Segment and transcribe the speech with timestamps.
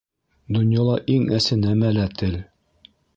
[0.55, 2.39] Донъяла иң әсе нәмә лә тел